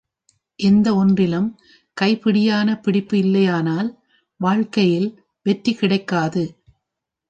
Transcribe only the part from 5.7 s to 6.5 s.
கிடைக்காது.